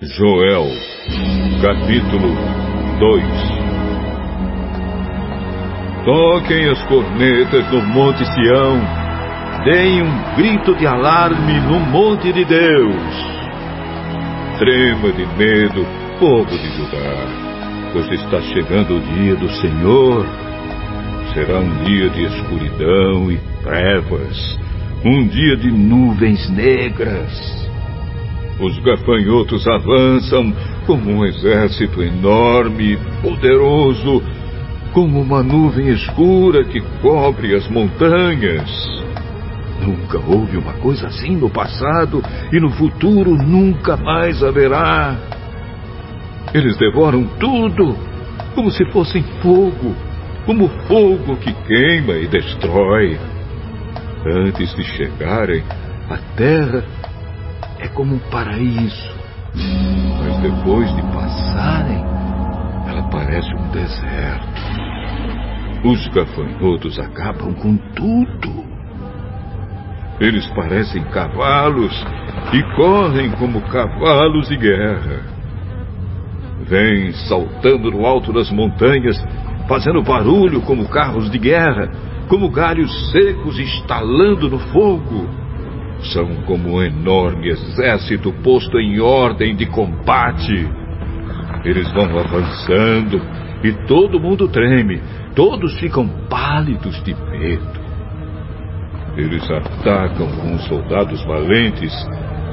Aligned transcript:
Joel, 0.00 0.68
capítulo 1.60 2.32
2 3.00 3.24
Toquem 6.04 6.68
as 6.70 6.80
cornetas 6.84 7.68
no 7.72 7.82
Monte 7.82 8.24
Sião, 8.24 8.80
deem 9.64 10.02
um 10.02 10.34
grito 10.36 10.76
de 10.76 10.86
alarme 10.86 11.60
no 11.62 11.80
Monte 11.80 12.32
de 12.32 12.44
Deus. 12.44 12.94
Trema 14.60 15.10
de 15.10 15.26
medo, 15.36 15.84
povo 16.20 16.46
de 16.46 16.76
Judá, 16.76 17.90
pois 17.92 18.08
está 18.12 18.40
chegando 18.40 18.98
o 18.98 19.00
dia 19.00 19.34
do 19.34 19.50
Senhor. 19.50 20.24
Será 21.34 21.58
um 21.58 21.84
dia 21.84 22.08
de 22.10 22.22
escuridão 22.22 23.32
e 23.32 23.38
trevas, 23.64 24.60
um 25.04 25.26
dia 25.26 25.56
de 25.56 25.72
nuvens 25.72 26.48
negras 26.50 27.68
os 28.60 28.78
gafanhotos 28.80 29.66
avançam 29.66 30.52
como 30.86 31.10
um 31.10 31.24
exército 31.24 32.02
enorme 32.02 32.94
e 32.94 32.96
poderoso, 33.22 34.22
como 34.92 35.20
uma 35.20 35.42
nuvem 35.42 35.88
escura 35.88 36.64
que 36.64 36.80
cobre 37.00 37.54
as 37.54 37.68
montanhas. 37.68 38.68
Nunca 39.80 40.18
houve 40.18 40.56
uma 40.56 40.72
coisa 40.74 41.06
assim 41.06 41.36
no 41.36 41.48
passado 41.48 42.22
e 42.52 42.58
no 42.58 42.70
futuro 42.70 43.36
nunca 43.36 43.96
mais 43.96 44.42
haverá. 44.42 45.16
Eles 46.52 46.76
devoram 46.76 47.24
tudo, 47.38 47.96
como 48.54 48.70
se 48.70 48.84
fossem 48.86 49.22
fogo, 49.40 49.94
como 50.46 50.68
fogo 50.88 51.36
que 51.36 51.52
queima 51.52 52.14
e 52.14 52.26
destrói. 52.26 53.18
Antes 54.26 54.74
de 54.74 54.82
chegarem, 54.82 55.62
a 56.10 56.16
terra 56.36 56.82
é 57.88 57.94
como 57.94 58.14
um 58.14 58.18
paraíso. 58.30 59.18
Mas 59.54 60.38
depois 60.40 60.94
de 60.94 61.02
passarem, 61.02 62.04
ela 62.86 63.02
parece 63.10 63.52
um 63.54 63.68
deserto. 63.70 64.78
Os 65.84 66.08
gafanhotos 66.08 66.98
acabam 66.98 67.54
com 67.54 67.76
tudo. 67.94 68.68
Eles 70.20 70.46
parecem 70.48 71.02
cavalos 71.04 71.94
e 72.52 72.62
correm 72.76 73.30
como 73.32 73.60
cavalos 73.62 74.48
de 74.48 74.56
guerra. 74.56 75.22
Vêm 76.62 77.12
saltando 77.12 77.90
no 77.90 78.04
alto 78.04 78.32
das 78.32 78.50
montanhas, 78.50 79.16
fazendo 79.68 80.02
barulho 80.02 80.60
como 80.62 80.88
carros 80.88 81.30
de 81.30 81.38
guerra, 81.38 81.90
como 82.28 82.50
galhos 82.50 83.10
secos 83.12 83.58
estalando 83.58 84.50
no 84.50 84.58
fogo. 84.58 85.47
São 86.02 86.42
como 86.46 86.76
um 86.76 86.82
enorme 86.82 87.48
exército 87.48 88.32
posto 88.44 88.78
em 88.78 89.00
ordem 89.00 89.56
de 89.56 89.66
combate. 89.66 90.68
Eles 91.64 91.90
vão 91.92 92.18
avançando 92.18 93.20
e 93.64 93.72
todo 93.86 94.20
mundo 94.20 94.48
treme, 94.48 95.00
todos 95.34 95.76
ficam 95.78 96.08
pálidos 96.30 97.02
de 97.02 97.14
medo. 97.14 97.80
Eles 99.16 99.50
atacam 99.50 100.28
com 100.28 100.54
os 100.54 100.64
soldados 100.66 101.24
valentes, 101.24 101.92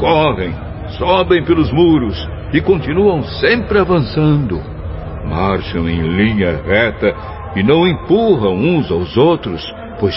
correm, 0.00 0.54
sobem 0.96 1.44
pelos 1.44 1.70
muros 1.70 2.16
e 2.54 2.60
continuam 2.62 3.22
sempre 3.22 3.78
avançando. 3.78 4.58
Marcham 5.28 5.86
em 5.88 6.00
linha 6.00 6.62
reta 6.64 7.14
e 7.54 7.62
não 7.62 7.86
empurram 7.86 8.54
uns 8.54 8.90
aos 8.90 9.14
outros, 9.16 9.62
pois 10.00 10.16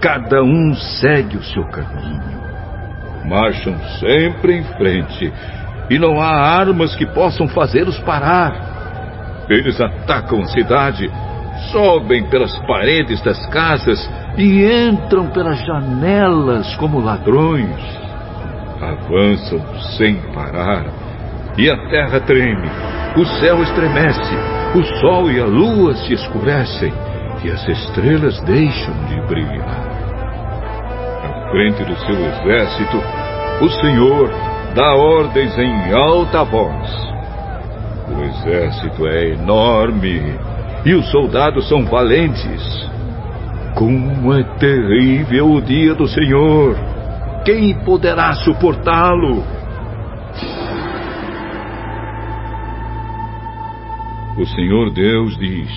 cada 0.00 0.42
um 0.42 0.72
segue 0.74 1.36
o 1.36 1.42
seu 1.42 1.64
caminho 1.64 2.37
marcham 3.28 3.78
sempre 4.00 4.56
em 4.56 4.64
frente 4.76 5.32
e 5.90 5.98
não 5.98 6.20
há 6.20 6.30
armas 6.30 6.96
que 6.96 7.06
possam 7.06 7.46
fazê-los 7.48 7.98
parar. 8.00 9.46
Eles 9.48 9.80
atacam 9.80 10.40
a 10.40 10.46
cidade, 10.46 11.10
sobem 11.70 12.28
pelas 12.28 12.56
paredes 12.66 13.22
das 13.22 13.46
casas 13.46 14.10
e 14.36 14.64
entram 14.64 15.28
pelas 15.28 15.58
janelas 15.64 16.74
como 16.76 17.00
ladrões. 17.00 17.76
Avançam 18.80 19.60
sem 19.96 20.16
parar 20.32 20.86
e 21.56 21.68
a 21.68 21.76
terra 21.90 22.20
treme, 22.20 22.68
o 23.16 23.24
céu 23.40 23.62
estremece, 23.62 24.34
o 24.76 24.82
sol 25.00 25.30
e 25.30 25.40
a 25.40 25.46
lua 25.46 25.94
se 25.94 26.12
escurecem 26.12 26.92
e 27.42 27.50
as 27.50 27.66
estrelas 27.68 28.40
deixam 28.42 28.94
de 29.06 29.20
brilhar 29.22 29.98
frente 31.50 31.82
do 31.84 31.96
seu 32.00 32.14
exército, 32.14 33.02
o 33.60 33.68
Senhor 33.68 34.30
dá 34.74 34.94
ordens 34.94 35.56
em 35.58 35.92
alta 35.92 36.44
voz. 36.44 37.08
O 38.08 38.22
exército 38.22 39.06
é 39.06 39.30
enorme 39.30 40.38
e 40.84 40.94
os 40.94 41.10
soldados 41.10 41.68
são 41.68 41.84
valentes. 41.84 42.88
Como 43.74 44.32
é 44.32 44.42
terrível 44.58 45.50
o 45.50 45.60
dia 45.60 45.94
do 45.94 46.06
Senhor! 46.06 46.76
Quem 47.44 47.74
poderá 47.84 48.32
suportá-lo? 48.34 49.42
O 54.36 54.46
Senhor 54.46 54.90
Deus 54.90 55.36
diz: 55.38 55.68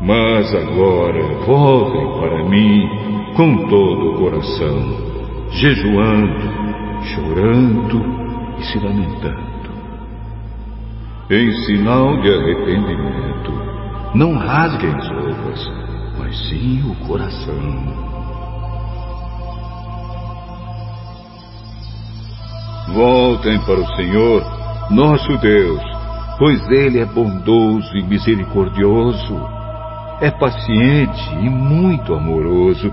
Mas 0.00 0.54
agora 0.54 1.22
voltem 1.44 2.20
para 2.20 2.44
mim 2.44 2.99
com 3.40 3.56
todo 3.68 4.10
o 4.10 4.18
coração, 4.18 5.48
jejuando, 5.52 6.42
chorando 7.04 8.04
e 8.58 8.64
se 8.64 8.78
lamentando. 8.78 9.70
Em 11.30 11.50
sinal 11.64 12.20
de 12.20 12.28
arrependimento, 12.34 13.52
não 14.14 14.36
rasguem 14.36 14.90
as 14.94 15.08
roupas, 15.08 15.72
mas 16.18 16.38
sim 16.50 16.82
o 16.82 16.94
coração. 17.06 17.56
Voltem 22.92 23.58
para 23.60 23.80
o 23.80 23.96
Senhor, 23.96 24.44
nosso 24.90 25.38
Deus, 25.38 25.80
pois 26.38 26.60
Ele 26.68 26.98
é 26.98 27.06
bondoso 27.06 27.96
e 27.96 28.02
misericordioso 28.02 29.60
é 30.20 30.30
paciente 30.30 31.34
e 31.40 31.48
muito 31.48 32.12
amoroso 32.12 32.92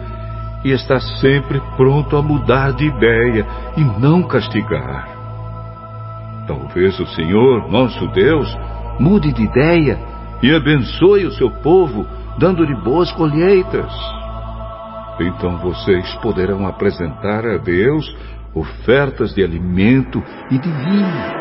e 0.64 0.72
está 0.72 1.00
sempre 1.00 1.62
pronto 1.76 2.18
a 2.18 2.22
mudar 2.22 2.74
de 2.74 2.86
ideia 2.86 3.46
e 3.76 3.84
não 4.00 4.24
castigar. 4.24 5.08
Talvez 6.48 7.00
o 7.00 7.06
Senhor, 7.08 7.70
nosso 7.70 8.08
Deus, 8.08 8.48
mude 9.00 9.34
de 9.34 9.44
ideia 9.44 10.00
e 10.42 10.54
abençoe 10.54 11.26
o 11.26 11.32
seu 11.32 11.50
povo, 11.50 12.06
dando-lhe 12.38 12.76
boas 12.76 13.12
colheitas. 13.12 13.92
Então 15.20 15.58
vocês 15.58 16.14
poderão 16.16 16.68
apresentar 16.68 17.46
a 17.46 17.58
Deus 17.58 18.16
ofertas 18.54 19.34
de 19.34 19.44
alimento 19.44 20.24
e 20.50 20.58
de 20.58 20.70
vinho. 20.70 21.38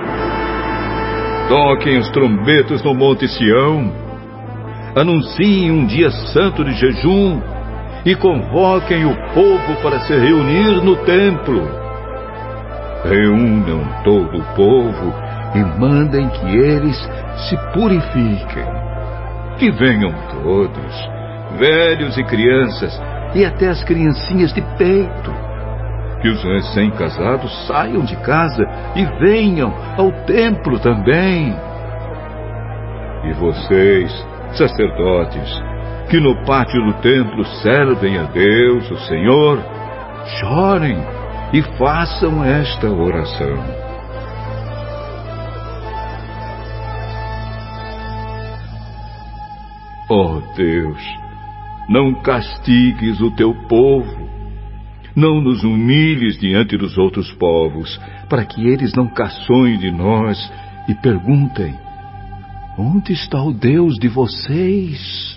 Toquem 1.49 1.99
os 1.99 2.11
trombetas 2.11 2.83
no 2.83 2.95
Monte 2.95 3.29
Sião 3.29 3.93
anunciem 4.97 5.71
um 5.71 5.87
dia 5.87 6.11
santo 6.11 6.65
de 6.65 6.73
jejum 6.73 7.41
e 8.07 8.15
convoquem 8.15 9.05
o 9.05 9.17
povo 9.35 9.83
para 9.83 9.99
se 9.99 10.17
reunir 10.17 10.81
no 10.85 10.95
templo. 11.05 11.69
Reúnam 13.05 13.85
todo 14.05 14.39
o 14.39 14.45
povo 14.55 15.13
e 15.57 15.81
mandem 15.81 16.29
que 16.29 16.57
eles 16.57 16.97
se 17.49 17.57
purifiquem. 17.73 18.65
Que 19.59 19.73
venham 19.73 20.13
todos, 20.31 21.11
velhos 21.59 22.17
e 22.17 22.23
crianças, 22.23 22.97
e 23.35 23.45
até 23.45 23.69
as 23.69 23.83
criancinhas 23.83 24.53
de 24.53 24.63
peito. 24.79 25.35
Que 26.23 26.29
os 26.29 26.45
recém-casados 26.45 27.67
saiam 27.67 28.05
de 28.05 28.15
casa 28.19 28.65
e 28.95 29.05
venham 29.19 29.75
ao 29.99 30.13
templo 30.27 30.79
também. 30.79 31.57
E 33.25 33.33
vocês, 33.33 34.27
sacerdotes, 34.53 35.76
que 36.09 36.21
no 36.21 36.45
pátio 36.45 36.81
do 36.85 36.95
templo 37.01 37.45
servem 37.63 38.17
a 38.19 38.25
Deus, 38.25 38.91
o 38.91 38.99
Senhor, 39.07 39.59
chorem 40.39 40.97
e 41.53 41.63
façam 41.77 42.45
esta 42.45 42.89
oração. 42.89 43.87
Ó 50.09 50.37
oh 50.37 50.55
Deus, 50.55 51.03
não 51.89 52.15
castigues 52.23 53.21
o 53.21 53.33
teu 53.33 53.53
povo, 53.69 54.29
não 55.17 55.41
nos 55.41 55.65
humilhes 55.65 56.39
diante 56.39 56.77
dos 56.77 56.97
outros 56.97 57.33
povos, 57.33 58.01
para 58.29 58.45
que 58.45 58.69
eles 58.69 58.93
não 58.95 59.09
caçoem 59.09 59.79
de 59.79 59.91
nós 59.91 60.39
e 60.89 60.95
perguntem: 60.95 61.75
Onde 62.79 63.13
está 63.13 63.43
o 63.43 63.53
Deus 63.53 63.97
de 63.97 64.07
vocês? 64.07 65.36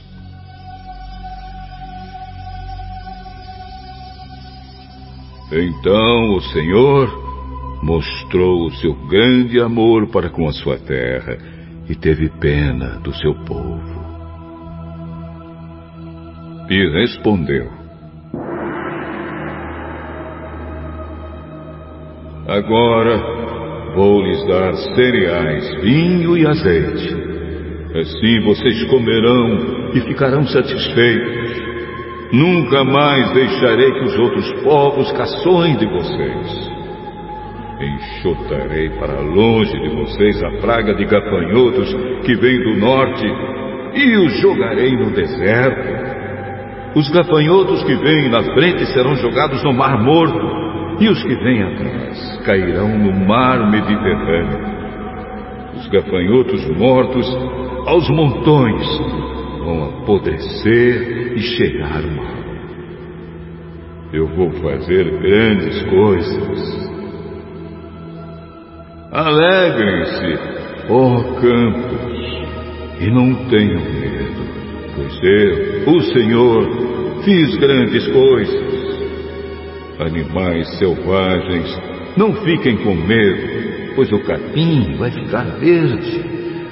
Então 5.51 6.35
o 6.35 6.41
Senhor 6.41 7.09
mostrou 7.81 8.67
o 8.67 8.71
seu 8.73 8.93
grande 9.07 9.59
amor 9.59 10.07
para 10.07 10.29
com 10.29 10.47
a 10.47 10.51
sua 10.51 10.77
terra 10.77 11.37
e 11.89 11.95
teve 11.95 12.29
pena 12.39 12.99
do 12.99 13.11
seu 13.15 13.33
povo. 13.45 13.99
E 16.69 17.01
respondeu: 17.01 17.67
Agora 22.47 23.39
vou 23.95 24.21
lhes 24.21 24.45
dar 24.47 24.75
cereais, 24.75 25.81
vinho 25.81 26.37
e 26.37 26.45
azeite. 26.45 27.29
Assim 27.95 28.39
vocês 28.43 28.83
comerão 28.83 29.91
e 29.95 30.01
ficarão 30.01 30.45
satisfeitos. 30.45 31.48
Nunca 32.31 32.83
mais 32.83 33.31
deixarei 33.33 33.91
que 33.91 34.05
os 34.05 34.19
outros 34.19 34.51
povos 34.63 35.11
caçoem 35.13 35.75
de 35.77 35.85
vocês. 35.87 36.71
Enxotarei 37.81 38.89
para 38.99 39.19
longe 39.21 39.79
de 39.79 39.89
vocês 39.89 40.43
a 40.43 40.51
praga 40.61 40.93
de 40.93 41.05
gafanhotos 41.05 41.91
que 42.25 42.35
vem 42.35 42.59
do 42.59 42.79
norte 42.79 43.25
e 43.95 44.15
os 44.17 44.33
jogarei 44.41 44.95
no 44.95 45.11
deserto. 45.11 46.09
Os 46.95 47.09
gafanhotos 47.09 47.83
que 47.83 47.95
vêm 47.95 48.29
na 48.29 48.43
frente 48.43 48.85
serão 48.87 49.15
jogados 49.15 49.63
no 49.63 49.73
Mar 49.73 49.99
Morto 50.03 50.59
e 50.99 51.09
os 51.09 51.23
que 51.23 51.35
vêm 51.35 51.63
atrás 51.63 52.41
cairão 52.45 52.89
no 52.89 53.25
Mar 53.25 53.71
Mediterrâneo. 53.71 54.69
Os 55.77 55.87
gafanhotos 55.87 56.77
mortos 56.77 57.27
aos 57.87 58.07
montões 58.09 58.85
vão 59.69 59.83
apodrecer 59.83 61.33
e 61.35 61.39
chegar 61.39 62.01
mal. 62.01 62.39
Eu 64.11 64.27
vou 64.35 64.51
fazer 64.53 65.05
grandes 65.21 65.83
coisas. 65.83 66.89
Alegrem-se, 69.11 70.39
ó 70.89 71.23
campos, 71.39 72.09
e 72.99 73.11
não 73.11 73.35
tenham 73.47 73.79
medo, 73.79 74.41
pois 74.95 75.19
eu, 75.23 75.93
o 75.93 76.01
Senhor, 76.01 77.23
fiz 77.23 77.55
grandes 77.57 78.07
coisas. 78.07 78.79
Animais 79.99 80.67
selvagens, 80.79 81.79
não 82.17 82.33
fiquem 82.43 82.77
com 82.77 82.95
medo, 82.95 83.95
pois 83.95 84.11
o 84.11 84.19
capim 84.19 84.95
vai 84.97 85.11
ficar 85.11 85.43
verde, 85.59 86.23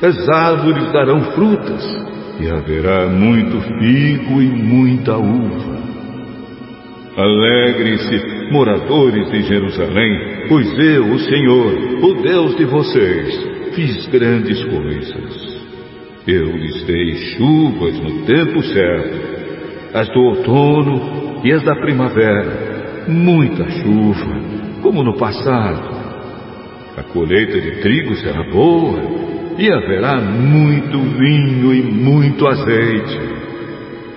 as 0.02 0.30
árvores 0.30 0.92
darão 0.94 1.22
frutas, 1.34 2.07
e 2.40 2.50
haverá 2.50 3.08
muito 3.08 3.60
figo 3.62 4.42
e 4.42 4.48
muita 4.48 5.18
uva. 5.18 5.78
Alegrem-se, 7.18 8.52
moradores 8.52 9.32
de 9.32 9.42
Jerusalém, 9.44 10.46
pois 10.48 10.68
eu, 10.78 11.06
o 11.12 11.20
Senhor, 11.20 11.74
o 12.04 12.14
Deus 12.22 12.56
de 12.56 12.66
vocês, 12.66 13.74
fiz 13.74 14.08
grandes 14.08 14.64
coisas. 14.66 15.58
Eu 16.28 16.56
lhes 16.56 16.84
dei 16.84 17.16
chuvas 17.38 18.00
no 18.00 18.26
tempo 18.26 18.62
certo, 18.62 19.38
as 19.94 20.08
do 20.10 20.20
outono 20.20 21.42
e 21.44 21.52
as 21.52 21.64
da 21.64 21.76
primavera, 21.76 23.06
muita 23.08 23.68
chuva, 23.70 24.40
como 24.84 25.04
no 25.04 25.18
passado. 25.18 25.98
A 26.98 27.04
colheita 27.04 27.60
de 27.60 27.82
trigo 27.82 28.16
será 28.16 28.44
boa 28.52 29.27
e 29.58 29.72
haverá 29.72 30.22
muito 30.22 31.00
vinho 31.00 31.74
e 31.74 31.82
muito 31.82 32.48
azeite. 32.48 33.20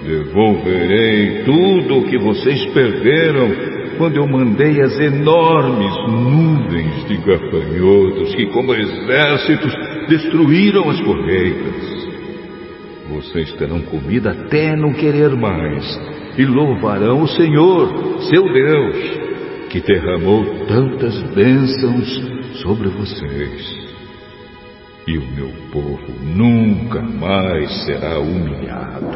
Devolverei 0.05 1.45
tudo 1.45 1.99
o 1.99 2.05
que 2.05 2.19
vocês 2.19 2.67
perderam 2.67 3.51
quando 3.97 4.17
eu 4.17 4.27
mandei 4.27 4.81
as 4.81 4.99
enormes 4.99 5.95
nuvens 6.09 7.07
de 7.07 7.17
gafanhotos 7.19 8.35
que, 8.35 8.47
como 8.47 8.75
exércitos, 8.75 9.75
destruíram 10.09 10.89
as 10.89 11.01
colheitas. 11.01 12.01
Vocês 13.11 13.53
terão 13.55 13.81
comida 13.83 14.31
até 14.31 14.77
não 14.77 14.93
querer 14.93 15.31
mais 15.31 16.01
e 16.39 16.45
louvarão 16.45 17.23
o 17.23 17.29
Senhor, 17.29 18.21
seu 18.31 18.43
Deus, 18.53 18.97
que 19.69 19.81
derramou 19.81 20.45
tantas 20.67 21.21
bênçãos 21.35 22.63
sobre 22.63 22.89
vocês 22.89 23.80
e 25.11 25.19
o 25.19 25.27
meu 25.35 25.51
povo 25.73 26.13
nunca 26.23 27.03
mais 27.03 27.85
será 27.85 28.21
humilhado. 28.21 29.11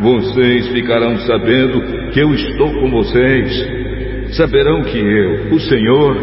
Vocês 0.00 0.68
ficarão 0.68 1.16
sabendo 1.18 2.10
que 2.10 2.18
eu 2.18 2.34
estou 2.34 2.68
com 2.80 2.90
vocês. 2.90 4.36
Saberão 4.36 4.82
que 4.82 4.98
eu, 4.98 5.54
o 5.54 5.60
Senhor, 5.60 6.16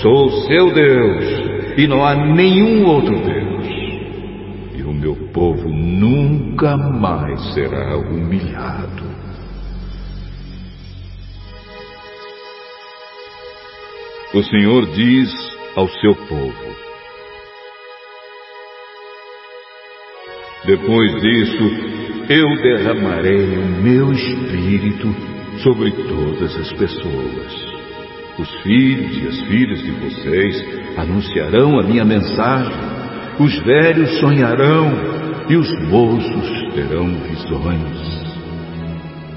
sou 0.00 0.30
seu 0.46 0.72
Deus 0.72 1.24
e 1.76 1.86
não 1.86 2.02
há 2.04 2.14
nenhum 2.14 2.86
outro 2.86 3.14
Deus. 3.18 3.66
E 4.78 4.82
o 4.82 4.92
meu 4.92 5.14
povo 5.34 5.68
nunca 5.68 6.74
mais 6.74 7.52
será 7.52 7.98
humilhado. 7.98 9.08
O 14.32 14.42
Senhor 14.42 14.86
diz 14.92 15.30
ao 15.74 15.88
seu 15.88 16.14
povo: 16.14 16.77
Depois 20.68 21.22
disso, 21.22 21.64
eu 22.28 22.46
derramarei 22.60 23.56
o 23.56 23.82
meu 23.82 24.12
espírito 24.12 25.16
sobre 25.62 25.90
todas 25.92 26.54
as 26.56 26.70
pessoas. 26.74 27.78
Os 28.38 28.50
filhos 28.60 29.16
e 29.16 29.28
as 29.28 29.40
filhas 29.48 29.82
de 29.82 29.90
vocês 29.92 30.64
anunciarão 30.98 31.80
a 31.80 31.82
minha 31.84 32.04
mensagem, 32.04 32.70
os 33.40 33.58
velhos 33.60 34.10
sonharão 34.20 34.92
e 35.48 35.56
os 35.56 35.88
moços 35.88 36.74
terão 36.74 37.14
visões. 37.14 38.28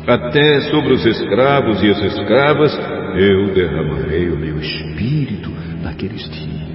Até 0.06 0.60
sobre 0.70 0.96
os 0.96 1.06
escravos 1.06 1.82
e 1.82 1.92
as 1.92 2.04
escravas 2.14 2.78
eu 3.16 3.54
derramarei 3.54 4.30
o 4.30 4.36
meu 4.36 4.60
espírito 4.60 5.50
naqueles 5.82 6.30
dias. 6.30 6.71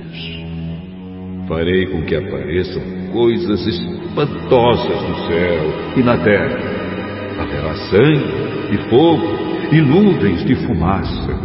Farei 1.48 1.86
com 1.86 2.02
que 2.02 2.16
apareçam 2.16 2.82
coisas 3.12 3.66
espantosas 3.66 5.02
no 5.08 5.14
céu 5.28 5.94
e 5.96 6.02
na 6.02 6.18
terra. 6.18 6.58
Haverá 7.38 7.74
sangue 7.90 8.74
e 8.74 8.90
fogo 8.90 9.26
e 9.70 9.80
nuvens 9.80 10.44
de 10.44 10.56
fumaça. 10.66 11.38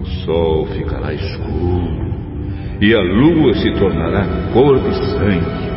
O 0.00 0.06
sol 0.24 0.66
ficará 0.66 1.12
escuro 1.12 2.08
e 2.80 2.94
a 2.94 3.00
lua 3.00 3.54
se 3.54 3.72
tornará 3.72 4.24
cor 4.52 4.78
de 4.78 4.94
sangue 5.12 5.68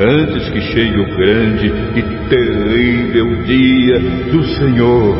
antes 0.00 0.48
que 0.48 0.60
chegue 0.60 0.98
o 0.98 1.16
grande 1.16 1.66
e 1.94 2.28
terrível 2.28 3.42
dia 3.44 4.00
do 4.32 4.42
Senhor. 4.42 5.16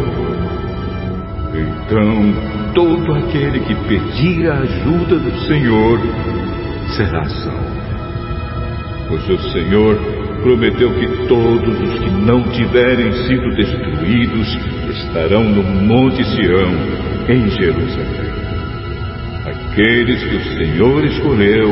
Então, 1.54 2.72
todo 2.74 3.12
aquele 3.12 3.60
que 3.60 3.74
pedir 3.86 4.50
a 4.50 4.58
ajuda 4.60 5.18
do 5.18 5.38
Senhor 5.46 6.00
será 6.96 7.24
salvo 7.28 7.90
pois 9.10 9.28
o 9.28 9.38
Senhor 9.50 9.96
prometeu 10.40 10.94
que 10.94 11.26
todos 11.26 11.80
os 11.80 11.98
que 11.98 12.10
não 12.10 12.44
tiverem 12.44 13.12
sido 13.26 13.50
destruídos 13.56 14.56
estarão 14.88 15.42
no 15.42 15.64
Monte 15.64 16.24
Sião, 16.24 16.70
em 17.28 17.50
Jerusalém. 17.50 18.30
Aqueles 19.44 20.22
que 20.22 20.36
o 20.36 20.44
Senhor 20.56 21.04
escolheu 21.04 21.70